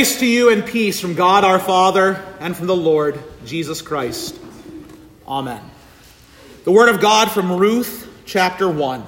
Grace 0.00 0.18
to 0.18 0.26
you 0.26 0.48
and 0.48 0.64
peace 0.64 0.98
from 0.98 1.14
God 1.14 1.44
our 1.44 1.58
Father 1.58 2.24
and 2.40 2.56
from 2.56 2.66
the 2.66 2.74
Lord 2.74 3.22
Jesus 3.44 3.82
Christ. 3.82 4.34
Amen. 5.28 5.60
The 6.64 6.72
word 6.72 6.88
of 6.88 7.02
God 7.02 7.30
from 7.30 7.52
Ruth 7.52 8.08
chapter 8.24 8.66
1. 8.66 9.04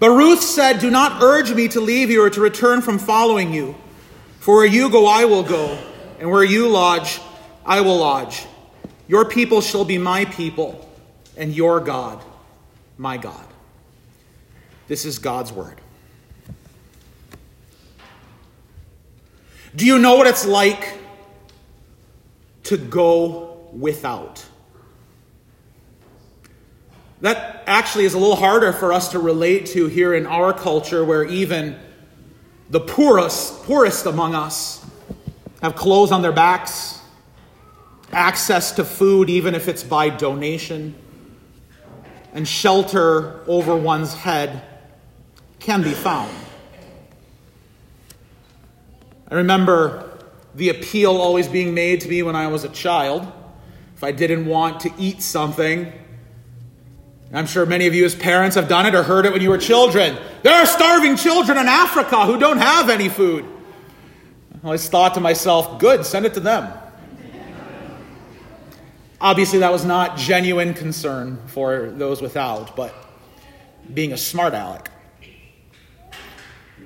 But 0.00 0.10
Ruth 0.10 0.42
said, 0.42 0.80
Do 0.80 0.90
not 0.90 1.22
urge 1.22 1.54
me 1.54 1.68
to 1.68 1.80
leave 1.80 2.10
you 2.10 2.24
or 2.24 2.30
to 2.30 2.40
return 2.40 2.82
from 2.82 2.98
following 2.98 3.54
you. 3.54 3.76
For 4.40 4.56
where 4.56 4.66
you 4.66 4.90
go, 4.90 5.06
I 5.06 5.26
will 5.26 5.44
go, 5.44 5.78
and 6.18 6.28
where 6.32 6.42
you 6.42 6.66
lodge, 6.68 7.20
I 7.64 7.80
will 7.82 7.98
lodge. 7.98 8.44
Your 9.06 9.24
people 9.24 9.60
shall 9.60 9.84
be 9.84 9.98
my 9.98 10.24
people, 10.24 10.84
and 11.36 11.54
your 11.54 11.78
God, 11.78 12.20
my 12.98 13.18
God. 13.18 13.46
This 14.88 15.04
is 15.04 15.20
God's 15.20 15.52
word. 15.52 15.79
Do 19.74 19.86
you 19.86 19.98
know 19.98 20.16
what 20.16 20.26
it's 20.26 20.46
like 20.46 20.98
to 22.64 22.76
go 22.76 23.68
without? 23.72 24.44
That 27.20 27.62
actually 27.66 28.04
is 28.04 28.14
a 28.14 28.18
little 28.18 28.36
harder 28.36 28.72
for 28.72 28.92
us 28.92 29.10
to 29.12 29.18
relate 29.18 29.66
to 29.66 29.86
here 29.86 30.14
in 30.14 30.26
our 30.26 30.52
culture 30.52 31.04
where 31.04 31.24
even 31.24 31.78
the 32.70 32.80
poorest, 32.80 33.62
poorest 33.64 34.06
among 34.06 34.34
us 34.34 34.84
have 35.62 35.76
clothes 35.76 36.10
on 36.10 36.22
their 36.22 36.32
backs, 36.32 36.98
access 38.12 38.72
to 38.72 38.84
food, 38.84 39.28
even 39.28 39.54
if 39.54 39.68
it's 39.68 39.84
by 39.84 40.08
donation, 40.08 40.94
and 42.32 42.48
shelter 42.48 43.44
over 43.46 43.76
one's 43.76 44.14
head 44.14 44.62
can 45.58 45.82
be 45.82 45.92
found. 45.92 46.34
I 49.30 49.34
remember 49.34 50.18
the 50.54 50.70
appeal 50.70 51.16
always 51.16 51.46
being 51.46 51.72
made 51.74 52.00
to 52.00 52.08
me 52.08 52.22
when 52.22 52.34
I 52.34 52.48
was 52.48 52.64
a 52.64 52.68
child. 52.68 53.30
If 53.94 54.02
I 54.02 54.12
didn't 54.12 54.46
want 54.46 54.80
to 54.80 54.92
eat 54.98 55.22
something, 55.22 55.92
I'm 57.32 57.46
sure 57.46 57.64
many 57.64 57.86
of 57.86 57.94
you 57.94 58.04
as 58.04 58.14
parents 58.14 58.56
have 58.56 58.66
done 58.68 58.86
it 58.86 58.94
or 58.94 59.04
heard 59.04 59.24
it 59.24 59.32
when 59.32 59.40
you 59.40 59.50
were 59.50 59.58
children. 59.58 60.18
There 60.42 60.54
are 60.54 60.66
starving 60.66 61.16
children 61.16 61.58
in 61.58 61.68
Africa 61.68 62.26
who 62.26 62.38
don't 62.38 62.58
have 62.58 62.90
any 62.90 63.08
food. 63.08 63.44
I 64.62 64.66
always 64.66 64.88
thought 64.88 65.14
to 65.14 65.20
myself, 65.20 65.78
good, 65.78 66.04
send 66.04 66.26
it 66.26 66.34
to 66.34 66.40
them. 66.40 66.72
Obviously, 69.20 69.60
that 69.60 69.70
was 69.70 69.84
not 69.84 70.16
genuine 70.16 70.74
concern 70.74 71.38
for 71.46 71.90
those 71.90 72.20
without, 72.20 72.74
but 72.74 72.94
being 73.92 74.12
a 74.12 74.16
smart 74.16 74.54
aleck. 74.54 74.90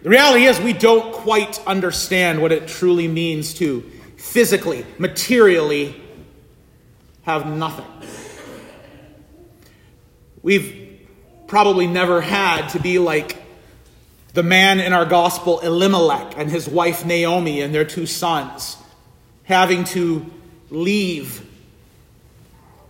The 0.05 0.10
reality 0.10 0.44
is, 0.44 0.60
we 0.60 0.74
don't 0.74 1.14
quite 1.14 1.66
understand 1.66 2.42
what 2.42 2.52
it 2.52 2.69
truly 2.69 3.08
means 3.08 3.55
to 3.55 3.80
physically, 4.19 4.84
materially 4.98 5.98
have 7.22 7.47
nothing. 7.47 7.86
We've 10.42 11.00
probably 11.47 11.86
never 11.86 12.20
had 12.20 12.69
to 12.72 12.80
be 12.80 12.98
like 12.98 13.42
the 14.34 14.42
man 14.42 14.78
in 14.78 14.92
our 14.92 15.06
gospel, 15.06 15.60
Elimelech, 15.60 16.36
and 16.36 16.50
his 16.50 16.69
wife 16.69 17.06
Naomi 17.06 17.62
and 17.62 17.75
their 17.75 17.86
two 17.86 18.05
sons, 18.05 18.77
having 19.44 19.84
to 19.84 20.30
leave 20.69 21.48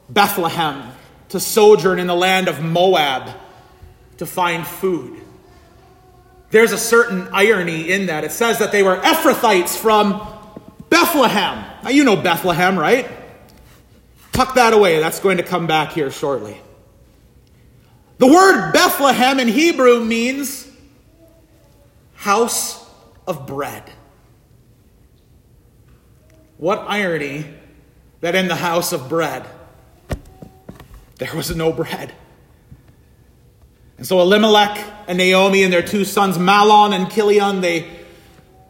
Bethlehem 0.09 0.91
to 1.29 1.39
sojourn 1.39 2.01
in 2.01 2.08
the 2.08 2.17
land 2.17 2.48
of 2.48 2.61
Moab 2.61 3.31
to 4.17 4.27
find 4.27 4.67
food 4.67 5.20
there's 6.51 6.73
a 6.73 6.79
certain 6.79 7.29
irony 7.33 7.91
in 7.91 8.07
that. 8.07 8.25
It 8.25 8.33
says 8.33 8.59
that 8.59 8.73
they 8.73 8.83
were 8.83 8.97
Ephrathites 8.97 9.77
from 9.77 10.27
Bethlehem. 10.89 11.65
Now, 11.83 11.91
you 11.91 12.05
know 12.05 12.17
Bethlehem, 12.17 12.79
right? 12.79 13.11
Tuck 14.33 14.55
that 14.55 14.73
away. 14.73 15.01
That's 15.01 15.21
going 15.21 15.39
to 15.39 15.43
come 15.43 15.67
back 15.67 15.93
here 15.93 16.11
shortly. 16.11 16.61
The 18.19 18.27
word 18.27 18.73
Bethlehem 18.73 19.41
in 19.41 19.49
Hebrew 19.49 20.05
means 20.05 20.69
house 22.15 22.89
of 23.27 23.47
bread. 23.47 23.91
What 26.57 26.85
irony 26.89 27.47
that 28.21 28.35
in 28.35 28.49
the 28.49 28.55
house 28.55 28.93
of 28.93 29.09
bread 29.09 29.45
there 31.19 31.35
was 31.35 31.55
no 31.55 31.73
bread. 31.73 32.13
And 33.97 34.07
so 34.07 34.21
Elimelech 34.21 34.85
and 35.07 35.19
Naomi 35.19 35.63
and 35.63 35.73
their 35.73 35.83
two 35.83 36.05
sons, 36.05 36.37
Mahlon 36.37 36.95
and 36.95 37.11
Chilion, 37.11 37.61
they 37.61 37.89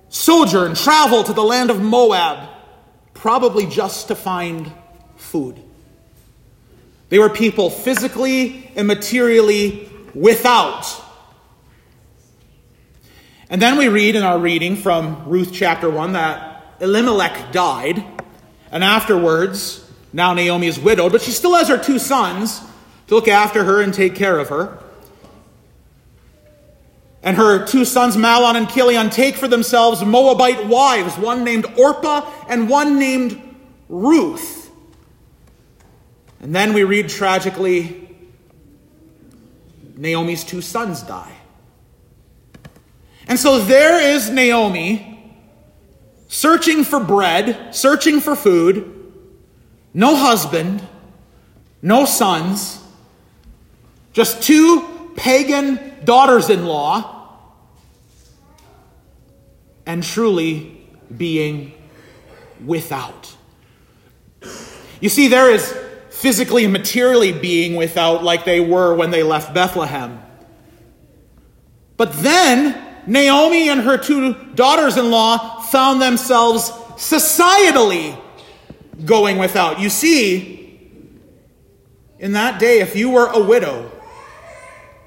sojourn, 0.09 0.75
travel 0.75 1.25
to 1.25 1.33
the 1.33 1.43
land 1.43 1.71
of 1.71 1.81
Moab, 1.81 2.49
probably 3.15 3.67
just 3.67 4.09
to 4.09 4.15
find 4.15 4.71
food. 5.17 5.59
They 7.09 7.19
were 7.19 7.31
people 7.31 7.71
physically 7.71 8.71
and 8.77 8.87
materially 8.87 9.89
without. 10.15 10.87
And 13.49 13.61
then 13.61 13.77
we 13.77 13.89
read 13.89 14.17
in 14.17 14.23
our 14.23 14.39
reading 14.39 14.77
from 14.77 15.29
Ruth 15.29 15.53
chapter 15.53 15.89
1 15.89 16.13
that 16.13 16.77
Elimelech 16.81 17.53
died, 17.53 18.05
and 18.71 18.85
afterwards, 18.85 19.81
now 20.13 20.35
Naomi 20.35 20.67
is 20.67 20.79
widowed, 20.79 21.13
but 21.13 21.23
she 21.23 21.31
still 21.31 21.55
has 21.55 21.69
her 21.69 21.79
two 21.79 21.99
sons 21.99 22.61
to 23.07 23.15
look 23.15 23.29
after 23.29 23.65
her 23.65 23.81
and 23.81 23.95
take 23.95 24.15
care 24.15 24.39
of 24.39 24.49
her 24.49 24.84
and 27.25 27.39
her 27.39 27.65
two 27.67 27.87
sons, 27.87 28.17
Mahlon 28.17 28.55
and 28.55 28.69
Chilion, 28.69 29.09
take 29.09 29.37
for 29.37 29.49
themselves 29.49 30.05
Moabite 30.05 30.67
wives, 30.67 31.17
one 31.17 31.43
named 31.43 31.65
Orpah 31.79 32.31
and 32.49 32.69
one 32.69 32.99
named 32.99 33.41
Ruth. 33.89 34.71
And 36.41 36.55
then 36.55 36.75
we 36.75 36.85
read 36.85 37.09
tragically 37.09 38.15
Naomi's 39.97 40.45
two 40.45 40.61
sons 40.61 41.03
die. 41.03 41.33
And 43.27 43.39
so 43.39 43.59
there 43.59 43.99
is 43.99 44.29
Naomi 44.29 45.35
searching 46.29 46.85
for 46.85 47.01
bread, 47.01 47.75
searching 47.75 48.21
for 48.21 48.37
food, 48.37 49.13
no 49.95 50.15
husband, 50.15 50.87
no 51.81 52.05
sons, 52.05 52.85
just 54.13 54.43
two 54.43 55.13
pagan 55.17 55.94
daughters 56.05 56.51
in 56.51 56.67
law 56.67 57.37
and 59.87 60.03
truly 60.03 60.87
being 61.17 61.73
without. 62.65 63.37
You 65.01 65.09
see, 65.09 65.29
there 65.29 65.51
is 65.51 65.77
physically 66.11 66.65
and 66.65 66.73
materially 66.73 67.33
being 67.33 67.77
without 67.77 68.23
like 68.25 68.45
they 68.45 68.61
were 68.61 68.95
when 68.95 69.11
they 69.11 69.23
left 69.23 69.53
Bethlehem. 69.53 70.23
But 71.97 72.13
then 72.15 72.83
Naomi 73.07 73.69
and 73.69 73.81
her 73.83 73.99
two 73.99 74.35
daughters 74.55 74.97
in 74.97 75.11
law 75.11 75.61
found 75.61 76.01
themselves 76.01 76.71
societally 76.97 78.19
going 79.05 79.39
without. 79.39 79.81
You 79.81 79.91
see, 79.91 80.81
in 82.19 82.33
that 82.33 82.59
day, 82.59 82.81
if 82.81 82.97
you 82.97 83.11
were 83.11 83.27
a 83.27 83.43
widow 83.43 83.91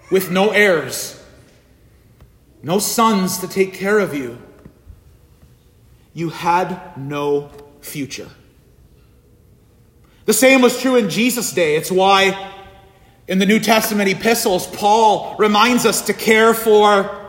with 0.09 0.31
no 0.31 0.49
heirs, 0.49 1.21
no 2.63 2.79
sons 2.79 3.39
to 3.39 3.47
take 3.47 3.73
care 3.73 3.99
of 3.99 4.13
you, 4.13 4.37
you 6.13 6.29
had 6.29 6.97
no 6.97 7.49
future. 7.81 8.29
The 10.25 10.33
same 10.33 10.61
was 10.61 10.81
true 10.81 10.95
in 10.95 11.09
Jesus' 11.09 11.51
day. 11.53 11.75
It's 11.75 11.91
why 11.91 12.51
in 13.27 13.39
the 13.39 13.45
New 13.45 13.59
Testament 13.59 14.09
epistles, 14.09 14.67
Paul 14.67 15.35
reminds 15.37 15.85
us 15.85 16.01
to 16.03 16.13
care 16.13 16.53
for 16.53 17.25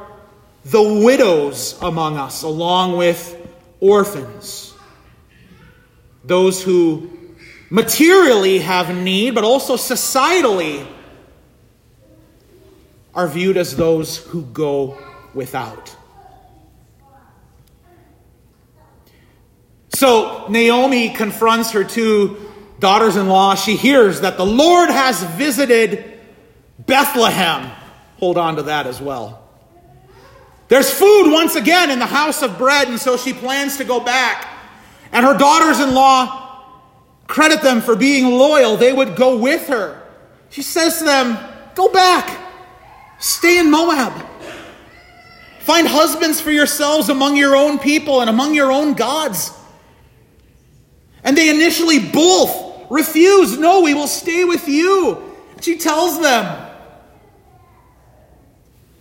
the 0.64 0.82
widows 0.82 1.78
among 1.80 2.16
us, 2.16 2.42
along 2.42 2.96
with 2.96 3.36
orphans. 3.80 4.74
Those 6.24 6.62
who 6.62 7.10
materially 7.70 8.58
have 8.60 8.94
need, 8.96 9.34
but 9.34 9.44
also 9.44 9.76
societally 9.76 10.86
are 13.18 13.26
viewed 13.26 13.56
as 13.56 13.74
those 13.74 14.18
who 14.18 14.44
go 14.44 14.96
without. 15.34 15.96
So 19.88 20.46
Naomi 20.48 21.08
confronts 21.08 21.72
her 21.72 21.82
two 21.82 22.36
daughters 22.78 23.16
in 23.16 23.26
law. 23.26 23.56
She 23.56 23.74
hears 23.74 24.20
that 24.20 24.36
the 24.36 24.46
Lord 24.46 24.88
has 24.88 25.20
visited 25.34 26.20
Bethlehem. 26.78 27.72
Hold 28.18 28.38
on 28.38 28.54
to 28.54 28.62
that 28.62 28.86
as 28.86 29.00
well. 29.00 29.42
There's 30.68 30.88
food 30.88 31.32
once 31.32 31.56
again 31.56 31.90
in 31.90 31.98
the 31.98 32.06
house 32.06 32.42
of 32.42 32.56
bread, 32.56 32.86
and 32.86 33.00
so 33.00 33.16
she 33.16 33.32
plans 33.32 33.78
to 33.78 33.84
go 33.84 33.98
back. 33.98 34.48
And 35.10 35.26
her 35.26 35.36
daughters 35.36 35.80
in 35.80 35.92
law 35.92 36.62
credit 37.26 37.62
them 37.62 37.80
for 37.80 37.96
being 37.96 38.38
loyal. 38.38 38.76
They 38.76 38.92
would 38.92 39.16
go 39.16 39.38
with 39.38 39.66
her. 39.66 40.00
She 40.50 40.62
says 40.62 40.98
to 40.98 41.04
them, 41.04 41.36
Go 41.74 41.88
back, 41.92 42.47
stay 43.18 43.58
in 43.58 43.70
Moab. 43.70 44.12
Find 45.60 45.86
husbands 45.86 46.40
for 46.40 46.50
yourselves 46.50 47.10
among 47.10 47.36
your 47.36 47.54
own 47.54 47.78
people 47.78 48.20
and 48.20 48.30
among 48.30 48.54
your 48.54 48.72
own 48.72 48.94
gods. 48.94 49.52
And 51.22 51.36
they 51.36 51.50
initially 51.50 51.98
both 51.98 52.90
refuse. 52.90 53.58
No, 53.58 53.82
we 53.82 53.92
will 53.92 54.06
stay 54.06 54.44
with 54.44 54.66
you. 54.66 55.22
She 55.60 55.76
tells 55.76 56.20
them, 56.20 56.66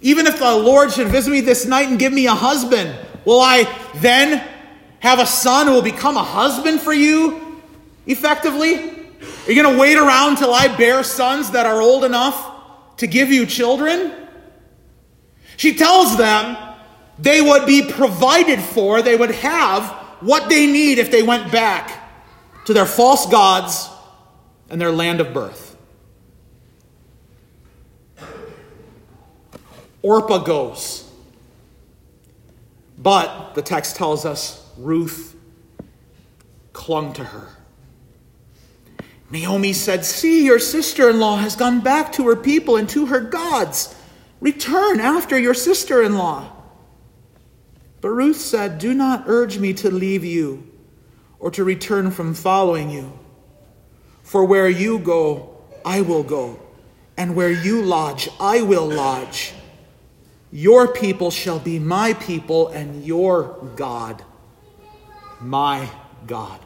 even 0.01 0.27
if 0.27 0.39
the 0.39 0.55
Lord 0.55 0.91
should 0.91 1.07
visit 1.07 1.31
me 1.31 1.41
this 1.41 1.65
night 1.65 1.87
and 1.87 1.97
give 1.97 2.11
me 2.11 2.27
a 2.27 2.35
husband, 2.35 2.93
will 3.25 3.39
I 3.39 3.63
then 3.95 4.45
have 4.99 5.19
a 5.19 5.25
son 5.25 5.67
who 5.67 5.73
will 5.73 5.81
become 5.81 6.17
a 6.17 6.23
husband 6.23 6.81
for 6.81 6.93
you 6.93 7.61
effectively? 8.05 8.75
Are 8.75 9.51
you 9.51 9.61
going 9.61 9.75
to 9.75 9.79
wait 9.79 9.97
around 9.97 10.37
till 10.37 10.53
I 10.53 10.75
bear 10.75 11.03
sons 11.03 11.51
that 11.51 11.65
are 11.65 11.81
old 11.81 12.03
enough 12.03 12.56
to 12.97 13.07
give 13.07 13.29
you 13.29 13.45
children? 13.45 14.13
She 15.55 15.75
tells 15.75 16.17
them 16.17 16.57
they 17.17 17.41
would 17.41 17.65
be 17.65 17.83
provided 17.83 18.59
for, 18.59 19.01
they 19.01 19.15
would 19.15 19.31
have 19.31 19.89
what 20.19 20.49
they 20.49 20.67
need 20.67 20.99
if 20.99 21.11
they 21.11 21.23
went 21.23 21.51
back 21.51 22.09
to 22.65 22.73
their 22.73 22.85
false 22.85 23.25
gods 23.27 23.89
and 24.69 24.79
their 24.79 24.91
land 24.91 25.21
of 25.21 25.33
birth. 25.33 25.77
Orpah 30.01 30.39
goes. 30.39 31.09
But 32.97 33.53
the 33.53 33.61
text 33.61 33.95
tells 33.95 34.25
us 34.25 34.65
Ruth 34.77 35.35
clung 36.73 37.13
to 37.13 37.23
her. 37.23 37.49
Naomi 39.29 39.73
said, 39.73 40.05
See, 40.05 40.45
your 40.45 40.59
sister 40.59 41.09
in 41.09 41.19
law 41.19 41.37
has 41.37 41.55
gone 41.55 41.81
back 41.81 42.13
to 42.13 42.27
her 42.27 42.35
people 42.35 42.77
and 42.77 42.87
to 42.89 43.07
her 43.07 43.19
gods. 43.19 43.93
Return 44.39 44.99
after 44.99 45.37
your 45.37 45.53
sister 45.53 46.01
in 46.01 46.15
law. 46.15 46.51
But 47.99 48.09
Ruth 48.09 48.37
said, 48.37 48.79
Do 48.79 48.93
not 48.93 49.23
urge 49.27 49.57
me 49.57 49.73
to 49.73 49.91
leave 49.91 50.23
you 50.23 50.71
or 51.39 51.51
to 51.51 51.63
return 51.63 52.11
from 52.11 52.33
following 52.33 52.89
you. 52.89 53.17
For 54.23 54.43
where 54.45 54.69
you 54.69 54.99
go, 54.99 55.57
I 55.85 56.01
will 56.01 56.23
go, 56.23 56.59
and 57.15 57.35
where 57.35 57.51
you 57.51 57.81
lodge, 57.81 58.29
I 58.39 58.61
will 58.61 58.85
lodge. 58.85 59.53
Your 60.51 60.87
people 60.87 61.31
shall 61.31 61.59
be 61.59 61.79
my 61.79 62.13
people, 62.13 62.69
and 62.69 63.05
your 63.05 63.71
God, 63.75 64.23
my 65.39 65.89
God. 66.25 66.59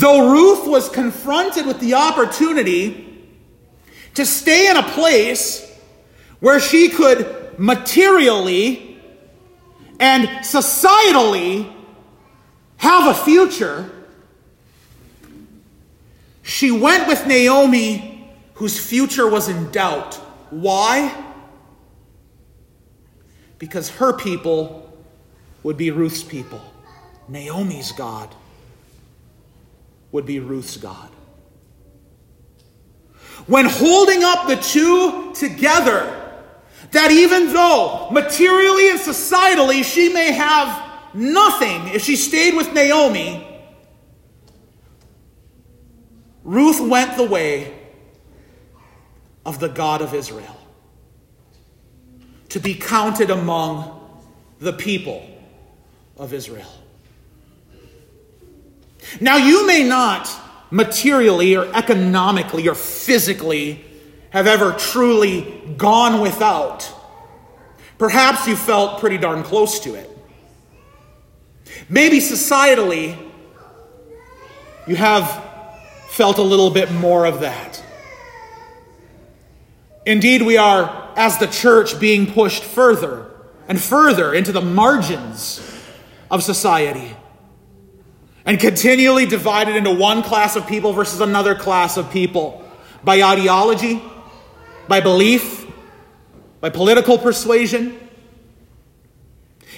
Though 0.00 0.32
Ruth 0.32 0.66
was 0.66 0.88
confronted 0.88 1.66
with 1.66 1.78
the 1.78 1.92
opportunity 1.92 3.22
to 4.14 4.24
stay 4.24 4.70
in 4.70 4.78
a 4.78 4.82
place 4.82 5.70
where 6.40 6.58
she 6.58 6.88
could 6.88 7.58
materially 7.58 8.98
and 9.98 10.26
societally 10.38 11.70
have 12.78 13.14
a 13.14 13.18
future, 13.24 13.90
she 16.40 16.70
went 16.70 17.06
with 17.06 17.26
Naomi, 17.26 18.26
whose 18.54 18.78
future 18.78 19.28
was 19.28 19.50
in 19.50 19.70
doubt. 19.70 20.14
Why? 20.48 21.14
Because 23.58 23.90
her 23.90 24.14
people 24.14 24.98
would 25.62 25.76
be 25.76 25.90
Ruth's 25.90 26.22
people. 26.22 26.62
Naomi's 27.28 27.92
God 27.92 28.34
would 30.12 30.26
be 30.26 30.40
Ruth's 30.40 30.76
God. 30.76 31.08
When 33.46 33.66
holding 33.66 34.22
up 34.22 34.48
the 34.48 34.56
two 34.56 35.32
together, 35.34 36.16
that 36.92 37.10
even 37.10 37.52
though 37.52 38.08
materially 38.10 38.90
and 38.90 39.00
societally 39.00 39.84
she 39.84 40.12
may 40.12 40.32
have 40.32 40.90
nothing 41.14 41.88
if 41.88 42.02
she 42.02 42.16
stayed 42.16 42.54
with 42.54 42.72
Naomi, 42.72 43.46
Ruth 46.42 46.80
went 46.80 47.16
the 47.16 47.24
way 47.24 47.76
of 49.44 49.60
the 49.60 49.68
God 49.68 50.02
of 50.02 50.14
Israel 50.14 50.56
to 52.48 52.58
be 52.60 52.74
counted 52.74 53.30
among 53.30 53.96
the 54.58 54.72
people 54.72 55.26
of 56.16 56.34
Israel. 56.34 56.79
Now, 59.20 59.36
you 59.36 59.66
may 59.66 59.84
not 59.84 60.30
materially 60.70 61.56
or 61.56 61.66
economically 61.74 62.68
or 62.68 62.74
physically 62.74 63.84
have 64.30 64.46
ever 64.46 64.72
truly 64.72 65.62
gone 65.76 66.20
without. 66.20 66.90
Perhaps 67.98 68.46
you 68.46 68.56
felt 68.56 69.00
pretty 69.00 69.18
darn 69.18 69.42
close 69.42 69.80
to 69.80 69.94
it. 69.94 70.08
Maybe 71.88 72.18
societally, 72.18 73.16
you 74.86 74.96
have 74.96 75.44
felt 76.08 76.38
a 76.38 76.42
little 76.42 76.70
bit 76.70 76.90
more 76.92 77.26
of 77.26 77.40
that. 77.40 77.82
Indeed, 80.06 80.42
we 80.42 80.56
are, 80.56 81.12
as 81.16 81.38
the 81.38 81.46
church, 81.46 82.00
being 82.00 82.32
pushed 82.32 82.64
further 82.64 83.30
and 83.68 83.80
further 83.80 84.32
into 84.32 84.52
the 84.52 84.60
margins 84.60 85.60
of 86.30 86.42
society 86.42 87.14
and 88.44 88.58
continually 88.58 89.26
divided 89.26 89.76
into 89.76 89.90
one 89.90 90.22
class 90.22 90.56
of 90.56 90.66
people 90.66 90.92
versus 90.92 91.20
another 91.20 91.54
class 91.54 91.96
of 91.96 92.10
people 92.10 92.66
by 93.04 93.22
ideology, 93.22 94.02
by 94.88 95.00
belief, 95.00 95.66
by 96.60 96.70
political 96.70 97.18
persuasion. 97.18 97.98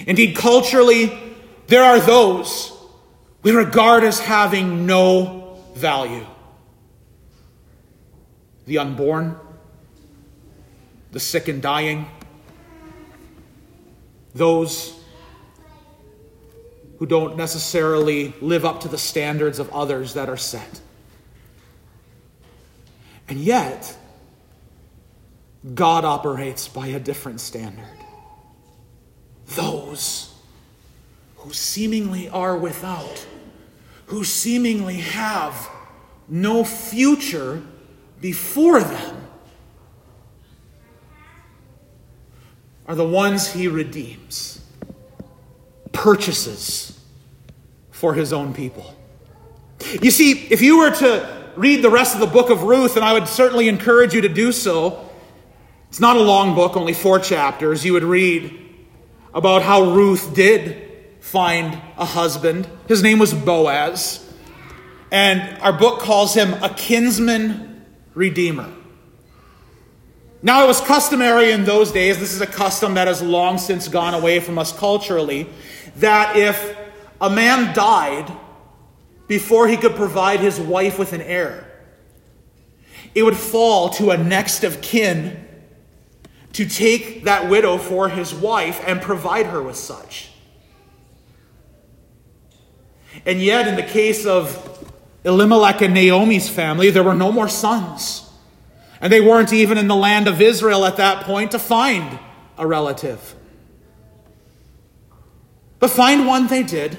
Indeed, 0.07 0.35
culturally, 0.35 1.17
there 1.67 1.83
are 1.83 1.99
those 1.99 2.71
we 3.41 3.51
regard 3.51 4.03
as 4.03 4.19
having 4.19 4.85
no 4.85 5.59
value 5.75 6.25
the 8.65 8.77
unborn, 8.77 9.35
the 11.11 11.19
sick 11.19 11.49
and 11.49 11.61
dying, 11.61 12.05
those 14.33 14.97
who 17.03 17.07
don't 17.07 17.35
necessarily 17.35 18.33
live 18.39 18.63
up 18.63 18.79
to 18.79 18.87
the 18.87 18.97
standards 18.97 19.59
of 19.59 19.69
others 19.73 20.13
that 20.13 20.29
are 20.29 20.37
set. 20.37 20.79
And 23.27 23.37
yet, 23.39 23.97
God 25.73 26.05
operates 26.05 26.69
by 26.69 26.87
a 26.87 27.01
different 27.01 27.41
standard. 27.41 27.97
Those 29.47 30.33
who 31.35 31.51
seemingly 31.51 32.29
are 32.29 32.57
without, 32.57 33.27
who 34.05 34.23
seemingly 34.23 34.99
have 34.99 35.69
no 36.29 36.63
future 36.63 37.61
before 38.21 38.79
them, 38.81 39.27
are 42.87 42.95
the 42.95 43.05
ones 43.05 43.51
he 43.51 43.67
redeems, 43.67 44.61
purchases 45.91 46.92
for 48.03 48.13
his 48.13 48.33
own 48.33 48.53
people. 48.53 48.93
You 50.01 50.11
see, 50.11 50.31
if 50.49 50.61
you 50.61 50.79
were 50.79 50.91
to 50.91 51.47
read 51.55 51.81
the 51.81 51.89
rest 51.89 52.13
of 52.15 52.19
the 52.19 52.27
book 52.27 52.49
of 52.49 52.63
Ruth, 52.63 52.97
and 52.97 53.05
I 53.05 53.13
would 53.13 53.29
certainly 53.29 53.69
encourage 53.69 54.13
you 54.13 54.19
to 54.19 54.27
do 54.27 54.51
so, 54.51 55.09
it's 55.87 56.01
not 56.01 56.17
a 56.17 56.21
long 56.21 56.53
book, 56.53 56.75
only 56.75 56.91
four 56.91 57.17
chapters. 57.17 57.85
You 57.85 57.93
would 57.93 58.03
read 58.03 58.59
about 59.33 59.61
how 59.61 59.93
Ruth 59.93 60.35
did 60.35 60.89
find 61.21 61.81
a 61.95 62.03
husband. 62.03 62.67
His 62.89 63.01
name 63.01 63.19
was 63.19 63.33
Boaz. 63.33 64.29
And 65.09 65.57
our 65.61 65.71
book 65.71 66.01
calls 66.01 66.33
him 66.33 66.61
a 66.61 66.73
kinsman 66.73 67.85
redeemer. 68.15 68.69
Now, 70.41 70.65
it 70.65 70.67
was 70.67 70.81
customary 70.81 71.51
in 71.51 71.63
those 71.63 71.93
days, 71.93 72.19
this 72.19 72.33
is 72.33 72.41
a 72.41 72.47
custom 72.47 72.95
that 72.95 73.07
has 73.07 73.21
long 73.21 73.57
since 73.57 73.87
gone 73.87 74.13
away 74.13 74.41
from 74.41 74.57
us 74.57 74.77
culturally, 74.77 75.47
that 75.95 76.35
if 76.35 76.82
a 77.23 77.29
man 77.29 77.73
died 77.73 78.29
before 79.27 79.69
he 79.69 79.77
could 79.77 79.95
provide 79.95 80.41
his 80.41 80.59
wife 80.59 80.99
with 80.99 81.13
an 81.13 81.21
heir. 81.21 81.65
It 83.15 83.23
would 83.23 83.37
fall 83.37 83.89
to 83.91 84.11
a 84.11 84.17
next 84.17 84.65
of 84.65 84.81
kin 84.81 85.47
to 86.51 86.67
take 86.67 87.23
that 87.23 87.49
widow 87.49 87.77
for 87.77 88.09
his 88.09 88.35
wife 88.35 88.83
and 88.85 89.01
provide 89.01 89.45
her 89.45 89.63
with 89.63 89.77
such. 89.77 90.31
And 93.25 93.41
yet, 93.41 93.69
in 93.69 93.77
the 93.77 93.83
case 93.83 94.25
of 94.25 94.91
Elimelech 95.23 95.81
and 95.81 95.93
Naomi's 95.93 96.49
family, 96.49 96.89
there 96.89 97.03
were 97.03 97.15
no 97.15 97.31
more 97.31 97.47
sons. 97.47 98.29
And 98.99 99.13
they 99.13 99.21
weren't 99.21 99.53
even 99.53 99.77
in 99.77 99.87
the 99.87 99.95
land 99.95 100.27
of 100.27 100.41
Israel 100.41 100.83
at 100.85 100.97
that 100.97 101.23
point 101.23 101.51
to 101.51 101.59
find 101.59 102.19
a 102.57 102.67
relative. 102.67 103.33
But 105.79 105.89
find 105.89 106.27
one 106.27 106.47
they 106.47 106.63
did 106.63 106.97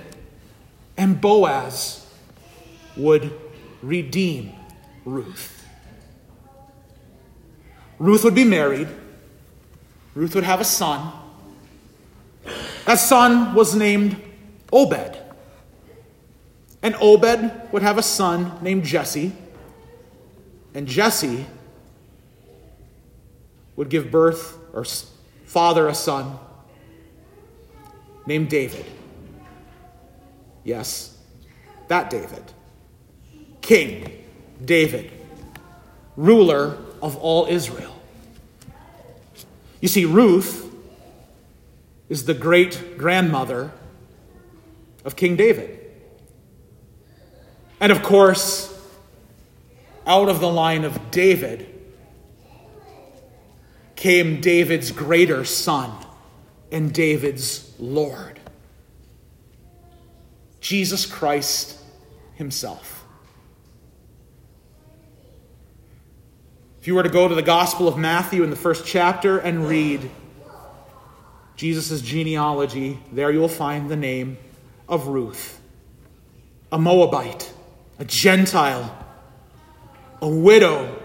and 0.97 1.21
Boaz 1.21 2.07
would 2.97 3.33
redeem 3.83 4.53
Ruth. 5.05 5.65
Ruth 7.99 8.25
would 8.25 8.35
be 8.35 8.45
married, 8.45 8.89
Ruth 10.15 10.35
would 10.35 10.45
have 10.45 10.61
a 10.61 10.65
son. 10.65 11.13
That 12.85 12.99
son 12.99 13.55
was 13.55 13.75
named 13.75 14.21
Obed. 14.73 15.17
And 16.83 16.95
Obed 17.01 17.73
would 17.73 17.83
have 17.83 17.99
a 17.99 18.03
son 18.03 18.59
named 18.61 18.85
Jesse. 18.85 19.33
And 20.75 20.87
Jesse 20.87 21.47
would 23.77 23.89
give 23.89 24.11
birth 24.11 24.59
or 24.73 24.85
father 25.47 25.89
a 25.89 25.95
son 25.95 26.39
named 28.27 28.51
David. 28.51 28.85
Yes, 30.65 31.17
that 31.89 32.11
David. 32.11 32.43
King 33.61 34.25
David, 34.65 35.11
ruler 36.17 36.79
of 37.03 37.17
all 37.17 37.47
Israel. 37.47 37.95
You 39.81 39.89
see, 39.89 40.05
Ruth 40.05 40.75
is 42.09 42.25
the 42.25 42.35
great 42.35 42.97
grandmother 42.97 43.73
of 45.05 45.17
King 45.17 45.37
David. 45.37 45.81
And 47.81 47.93
of 47.93 48.03
course, 48.03 48.71
out 50.07 50.29
of 50.29 50.41
the 50.41 50.49
line 50.49 50.85
of 50.85 51.11
David 51.11 51.69
came 53.97 54.41
David's 54.41 54.91
greater 54.91 55.45
son 55.45 55.91
and 56.71 56.93
David's 56.93 57.75
Lord, 57.79 58.39
Jesus 60.65 61.05
Christ 61.05 61.79
Himself. 62.37 63.05
If 66.81 66.87
you 66.87 66.95
were 66.95 67.03
to 67.03 67.11
go 67.11 67.29
to 67.29 67.35
the 67.35 67.43
Gospel 67.43 67.87
of 67.87 67.99
Matthew 67.99 68.43
in 68.43 68.49
the 68.49 68.57
first 68.57 68.87
chapter 68.87 69.37
and 69.37 69.69
read 69.69 70.11
Jesus' 71.57 72.01
genealogy, 72.01 72.99
there 73.13 73.31
you 73.31 73.41
will 73.41 73.49
find 73.49 73.91
the 73.91 73.97
name 73.97 74.39
of 74.89 75.09
Ruth, 75.09 75.61
a 76.73 76.79
Moabite, 76.79 77.53
a 77.99 78.07
Gentile, 78.07 79.07
a 80.23 80.29
widow 80.29 80.99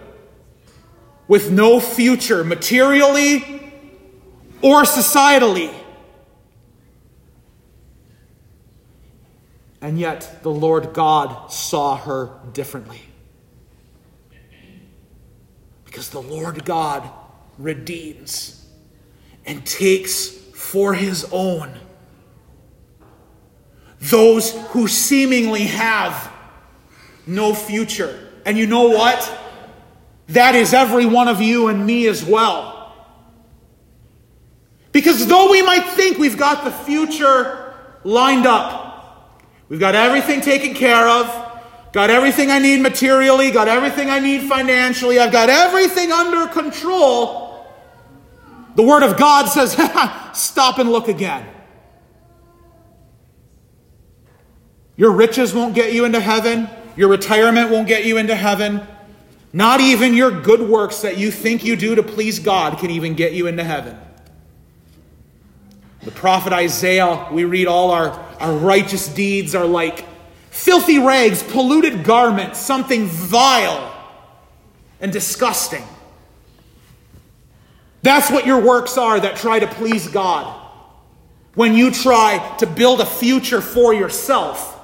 with 1.28 1.52
no 1.52 1.80
future 1.80 2.44
materially 2.44 3.44
or 4.62 4.84
societally. 4.84 5.79
And 9.80 9.98
yet 9.98 10.42
the 10.42 10.50
Lord 10.50 10.92
God 10.92 11.50
saw 11.52 11.96
her 11.96 12.30
differently. 12.52 13.02
Because 15.84 16.10
the 16.10 16.22
Lord 16.22 16.64
God 16.64 17.08
redeems 17.58 18.66
and 19.46 19.64
takes 19.64 20.28
for 20.28 20.94
his 20.94 21.26
own 21.32 21.72
those 24.00 24.52
who 24.68 24.88
seemingly 24.88 25.64
have 25.64 26.32
no 27.26 27.54
future. 27.54 28.28
And 28.46 28.56
you 28.56 28.66
know 28.66 28.88
what? 28.88 29.38
That 30.28 30.54
is 30.54 30.72
every 30.72 31.06
one 31.06 31.28
of 31.28 31.40
you 31.40 31.68
and 31.68 31.84
me 31.84 32.06
as 32.06 32.24
well. 32.24 32.94
Because 34.92 35.26
though 35.26 35.50
we 35.50 35.62
might 35.62 35.84
think 35.90 36.18
we've 36.18 36.38
got 36.38 36.64
the 36.64 36.70
future 36.70 37.74
lined 38.04 38.46
up, 38.46 38.89
we've 39.70 39.80
got 39.80 39.94
everything 39.94 40.42
taken 40.42 40.74
care 40.74 41.08
of, 41.08 41.26
got 41.92 42.10
everything 42.10 42.50
I 42.50 42.58
need 42.58 42.82
materially, 42.82 43.50
got 43.50 43.68
everything 43.68 44.10
I 44.10 44.18
need 44.18 44.46
financially, 44.46 45.18
I've 45.18 45.32
got 45.32 45.48
everything 45.48 46.12
under 46.12 46.46
control, 46.48 47.50
the 48.74 48.82
Word 48.82 49.02
of 49.02 49.16
God 49.16 49.46
says, 49.46 49.72
stop 50.34 50.78
and 50.78 50.90
look 50.90 51.08
again. 51.08 51.46
Your 54.96 55.12
riches 55.12 55.54
won't 55.54 55.74
get 55.74 55.92
you 55.92 56.04
into 56.04 56.20
heaven. 56.20 56.68
Your 56.96 57.08
retirement 57.08 57.70
won't 57.70 57.88
get 57.88 58.04
you 58.04 58.18
into 58.18 58.34
heaven. 58.34 58.86
Not 59.52 59.80
even 59.80 60.14
your 60.14 60.30
good 60.30 60.60
works 60.60 61.02
that 61.02 61.16
you 61.16 61.30
think 61.30 61.64
you 61.64 61.74
do 61.74 61.94
to 61.94 62.02
please 62.02 62.38
God 62.38 62.78
can 62.78 62.90
even 62.90 63.14
get 63.14 63.32
you 63.32 63.46
into 63.46 63.64
heaven. 63.64 63.98
The 66.02 66.10
prophet 66.10 66.52
Isaiah, 66.52 67.28
we 67.32 67.44
read 67.44 67.66
all 67.66 67.90
our, 67.90 68.12
our 68.40 68.54
righteous 68.54 69.08
deeds 69.08 69.54
are 69.54 69.66
like 69.66 70.06
filthy 70.50 70.98
rags, 70.98 71.42
polluted 71.42 72.04
garments, 72.04 72.58
something 72.58 73.06
vile 73.06 73.94
and 75.00 75.12
disgusting. 75.12 75.84
That's 78.02 78.30
what 78.30 78.46
your 78.46 78.60
works 78.60 78.96
are 78.96 79.20
that 79.20 79.36
try 79.36 79.58
to 79.58 79.66
please 79.66 80.08
God. 80.08 80.56
When 81.54 81.74
you 81.74 81.90
try 81.90 82.56
to 82.58 82.66
build 82.66 83.00
a 83.00 83.06
future 83.06 83.60
for 83.60 83.92
yourself 83.92 84.80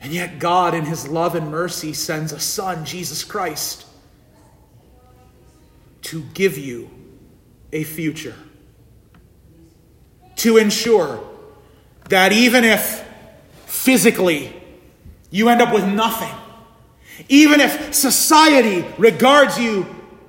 And 0.00 0.12
yet, 0.12 0.38
God, 0.38 0.74
in 0.74 0.84
His 0.84 1.08
love 1.08 1.34
and 1.34 1.50
mercy, 1.50 1.92
sends 1.92 2.32
a 2.32 2.40
Son, 2.40 2.84
Jesus 2.84 3.24
Christ, 3.24 3.84
to 6.02 6.22
give 6.34 6.56
you 6.56 6.88
a 7.72 7.84
future. 7.84 8.34
To 10.38 10.56
ensure 10.56 11.22
that 12.08 12.32
even 12.32 12.64
if 12.64 13.04
physically 13.66 14.54
you 15.30 15.48
end 15.48 15.60
up 15.60 15.72
with 15.72 15.86
nothing, 15.86 16.34
even 17.28 17.60
if 17.60 17.94
society 17.94 18.84
regards 18.98 19.58
you 19.58 19.86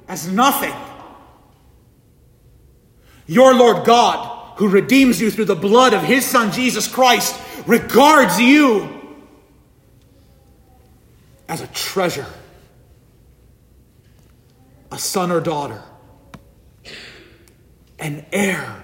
as 0.07 0.27
nothing, 0.27 0.73
your 3.27 3.53
Lord 3.53 3.85
God, 3.85 4.57
who 4.57 4.67
redeems 4.67 5.21
you 5.21 5.29
through 5.29 5.45
the 5.45 5.55
blood 5.55 5.93
of 5.93 6.01
His 6.01 6.25
Son 6.25 6.51
Jesus 6.51 6.87
Christ, 6.87 7.39
regards 7.67 8.39
you 8.39 8.89
as 11.47 11.61
a 11.61 11.67
treasure, 11.67 12.25
a 14.91 14.97
son 14.97 15.31
or 15.31 15.39
daughter, 15.39 15.83
an 17.99 18.25
heir 18.31 18.83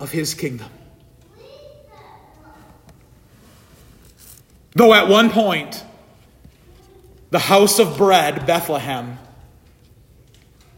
of 0.00 0.10
his 0.10 0.34
kingdom. 0.34 0.70
Though 4.74 4.92
at 4.92 5.08
one 5.08 5.30
point, 5.30 5.84
the 7.30 7.38
house 7.38 7.78
of 7.78 7.96
bread, 7.96 8.46
Bethlehem, 8.46 9.18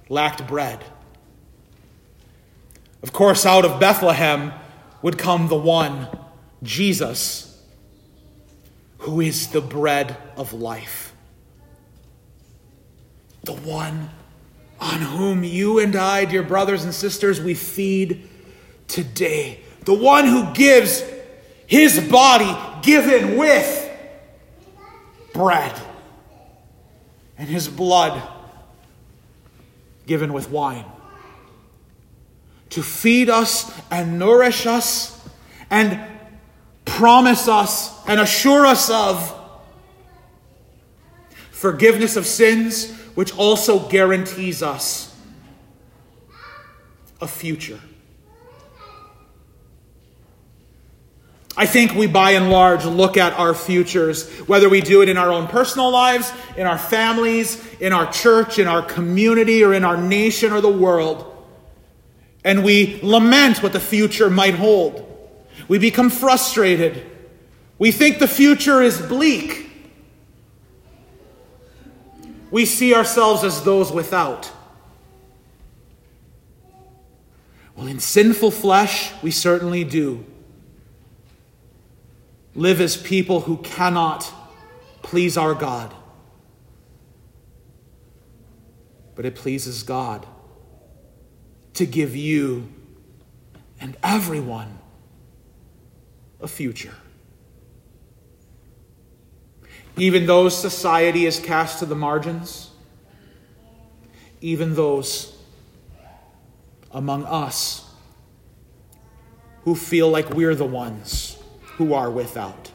lacked 0.09 0.47
bread. 0.47 0.85
Of 3.03 3.13
course, 3.13 3.47
out 3.47 3.65
of 3.65 3.81
Bethlehem 3.81 4.53
would 5.03 5.19
come 5.19 5.49
the 5.49 5.57
one, 5.57 6.09
Jesus 6.63 7.47
who 9.07 9.21
is 9.21 9.49
the 9.49 9.61
bread 9.61 10.17
of 10.37 10.53
life. 10.53 11.15
The 13.45 13.53
one 13.53 14.11
on 14.81 15.01
whom 15.01 15.45
you 15.45 15.79
and 15.79 15.95
I, 15.95 16.25
dear 16.25 16.43
brothers 16.43 16.83
and 16.83 16.93
sisters, 16.93 17.41
we 17.41 17.55
feed 17.55 18.29
today. 18.89 19.61
The 19.85 19.95
one 19.95 20.27
who 20.27 20.53
gives 20.53 21.03
his 21.67 22.01
body 22.09 22.57
given 22.83 23.37
with 23.37 23.91
bread 25.33 25.81
and 27.39 27.49
his 27.49 27.69
blood 27.69 28.23
given 30.07 30.33
with 30.33 30.51
wine 30.51 30.85
to 32.71 32.83
feed 32.83 33.29
us 33.29 33.71
and 33.91 34.19
nourish 34.19 34.67
us 34.67 35.21
and 35.71 36.01
promise 36.85 37.49
us 37.49 37.93
and 38.07 38.21
assure 38.21 38.67
us 38.67 38.91
of 38.91 39.33
forgiveness 41.51 42.17
of 42.17 42.27
sins, 42.27 42.93
which 43.15 43.37
also 43.37 43.89
guarantees 43.89 44.63
us 44.63 45.15
a 47.21 47.27
future. 47.27 47.81
I 51.57 51.65
think 51.65 51.95
we 51.95 52.07
by 52.07 52.33
and 52.33 52.51
large 52.51 52.85
look 52.85 53.17
at 53.17 53.33
our 53.33 53.55
futures, 53.55 54.29
whether 54.41 54.69
we 54.69 54.83
do 54.83 55.01
it 55.01 55.09
in 55.09 55.17
our 55.17 55.33
own 55.33 55.47
personal 55.47 55.91
lives, 55.91 56.31
in 56.57 56.67
our 56.67 56.77
families, 56.77 57.65
in 57.81 57.95
our 57.95 58.11
church, 58.13 58.59
in 58.59 58.67
our 58.67 58.83
community, 58.83 59.65
or 59.65 59.73
in 59.73 59.83
our 59.83 59.97
nation 59.97 60.53
or 60.53 60.61
the 60.61 60.69
world, 60.69 61.33
and 62.45 62.63
we 62.63 63.01
lament 63.03 63.63
what 63.63 63.73
the 63.73 63.81
future 63.81 64.31
might 64.31 64.55
hold. 64.55 65.03
We 65.67 65.79
become 65.79 66.11
frustrated. 66.11 67.05
We 67.79 67.91
think 67.91 68.19
the 68.19 68.29
future 68.29 68.83
is 68.83 69.01
bleak. 69.01 69.69
We 72.51 72.67
see 72.67 72.95
ourselves 72.95 73.43
as 73.43 73.65
those 73.65 73.91
without. 73.91 74.53
Well, 77.75 77.89
in 77.89 77.99
sinful 77.99 78.53
flesh, 78.53 79.13
we 79.23 79.31
certainly 79.31 79.83
do. 79.83 80.25
Live 82.57 82.81
as 82.81 82.97
people 82.97 83.43
who 83.43 83.59
cannot 83.59 84.33
please 85.03 85.37
our 85.37 85.55
God. 85.55 85.95
but 89.17 89.25
it 89.25 89.35
pleases 89.35 89.83
God 89.83 90.25
to 91.73 91.87
give 91.87 92.15
you 92.15 92.69
and 93.81 93.97
everyone 94.03 94.79
a 96.41 96.47
future. 96.47 96.95
Even 99.97 100.27
those 100.27 100.57
society 100.57 101.25
is 101.25 101.41
cast 101.41 101.79
to 101.79 101.87
the 101.87 101.95
margins, 101.95 102.71
even 104.43 104.75
those 104.75 105.35
among 106.93 107.25
us 107.25 107.91
who 109.63 109.75
feel 109.75 110.11
like 110.11 110.29
we're 110.31 110.55
the 110.55 110.67
ones 110.67 111.36
who 111.77 111.95
are 111.95 112.11
without. 112.11 112.71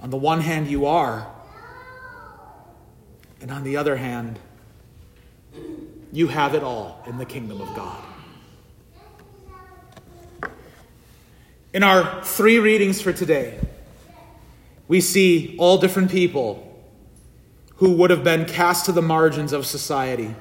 On 0.00 0.10
the 0.10 0.16
one 0.16 0.40
hand, 0.40 0.68
you 0.68 0.86
are, 0.86 1.30
and 3.40 3.50
on 3.50 3.64
the 3.64 3.76
other 3.76 3.96
hand, 3.96 4.38
you 6.12 6.28
have 6.28 6.54
it 6.54 6.62
all 6.62 7.02
in 7.06 7.18
the 7.18 7.24
kingdom 7.24 7.60
of 7.60 7.74
God. 7.74 8.04
In 11.74 11.82
our 11.82 12.24
three 12.24 12.58
readings 12.58 13.00
for 13.00 13.12
today, 13.12 13.58
we 14.86 15.00
see 15.00 15.54
all 15.58 15.78
different 15.78 16.10
people 16.10 16.64
who 17.76 17.92
would 17.92 18.10
have 18.10 18.24
been 18.24 18.44
cast 18.44 18.86
to 18.86 18.92
the 18.92 19.02
margins 19.02 19.52
of 19.52 19.66
society. 19.66 20.34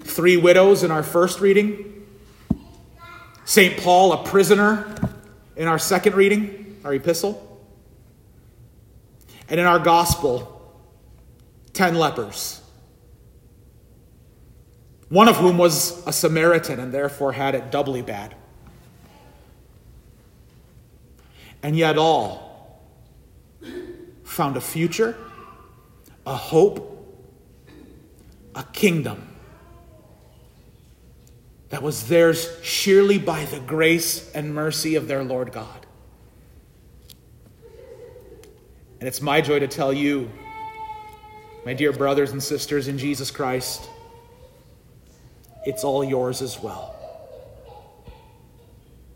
Three 0.00 0.36
widows 0.36 0.82
in 0.82 0.90
our 0.90 1.02
first 1.02 1.40
reading, 1.40 1.99
St. 3.44 3.76
Paul, 3.78 4.12
a 4.12 4.24
prisoner, 4.24 4.94
in 5.56 5.66
our 5.66 5.78
second 5.78 6.14
reading, 6.14 6.80
our 6.84 6.94
epistle, 6.94 7.46
and 9.48 9.58
in 9.58 9.66
our 9.66 9.78
gospel, 9.78 10.78
ten 11.72 11.96
lepers, 11.96 12.62
one 15.08 15.28
of 15.28 15.36
whom 15.36 15.58
was 15.58 16.06
a 16.06 16.12
Samaritan 16.12 16.78
and 16.78 16.92
therefore 16.92 17.32
had 17.32 17.54
it 17.54 17.70
doubly 17.70 18.02
bad. 18.02 18.34
And 21.62 21.76
yet, 21.76 21.98
all 21.98 22.86
found 24.24 24.56
a 24.56 24.60
future, 24.60 25.16
a 26.24 26.36
hope, 26.36 26.96
a 28.54 28.62
kingdom 28.62 29.29
that 31.70 31.82
was 31.82 32.08
theirs 32.08 32.48
sheerly 32.62 33.18
by 33.18 33.44
the 33.46 33.60
grace 33.60 34.30
and 34.32 34.54
mercy 34.54 34.96
of 34.96 35.08
their 35.08 35.24
Lord 35.24 35.52
God. 35.52 35.86
And 38.98 39.08
it's 39.08 39.22
my 39.22 39.40
joy 39.40 39.60
to 39.60 39.68
tell 39.68 39.92
you, 39.92 40.30
my 41.64 41.72
dear 41.72 41.92
brothers 41.92 42.32
and 42.32 42.42
sisters 42.42 42.86
in 42.88 42.98
Jesus 42.98 43.30
Christ, 43.30 43.88
it's 45.64 45.84
all 45.84 46.04
yours 46.04 46.42
as 46.42 46.60
well. 46.60 46.94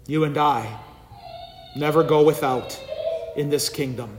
You 0.07 0.25
and 0.25 0.37
I 0.39 0.81
never 1.77 2.03
go 2.03 2.23
without 2.23 2.81
in 3.37 3.51
this 3.51 3.69
kingdom. 3.69 4.17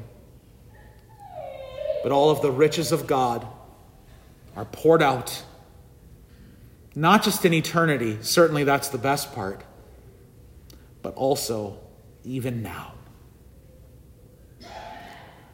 But 2.03 2.11
all 2.11 2.29
of 2.29 2.41
the 2.41 2.51
riches 2.51 2.91
of 2.91 3.07
God 3.07 3.47
are 4.55 4.65
poured 4.65 5.01
out, 5.01 5.43
not 6.95 7.23
just 7.23 7.45
in 7.45 7.53
eternity, 7.53 8.17
certainly 8.21 8.63
that's 8.63 8.89
the 8.89 8.97
best 8.97 9.33
part, 9.35 9.61
but 11.01 11.13
also 11.15 11.77
even 12.23 12.63
now. 12.63 12.93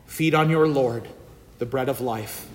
Feed 0.05 0.35
on 0.35 0.49
your 0.49 0.67
Lord, 0.67 1.07
the 1.57 1.65
bread 1.65 1.89
of 1.89 1.99
life, 1.99 2.47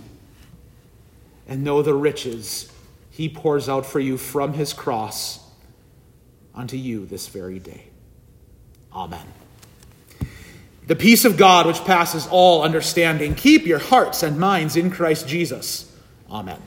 and 1.49 1.65
know 1.65 1.83
the 1.83 1.95
riches 1.95 2.71
he 3.11 3.29
pours 3.29 3.69
out 3.69 3.87
for 3.87 3.99
you 3.99 4.17
from 4.19 4.53
his 4.53 4.73
cross 4.73 5.41
unto 6.55 6.77
you 6.77 7.07
this 7.07 7.29
very 7.29 7.59
day. 7.59 7.85
Amen. 8.93 9.27
The 10.87 10.97
peace 10.97 11.25
of 11.25 11.37
God, 11.37 11.67
which 11.67 11.85
passes 11.85 12.29
all 12.31 12.63
understanding, 12.63 13.35
keep 13.35 13.67
your 13.67 13.79
hearts 13.79 14.23
and 14.23 14.39
minds 14.39 14.77
in 14.77 14.91
Christ 14.91 15.27
Jesus. 15.27 15.93
Amen. 16.31 16.61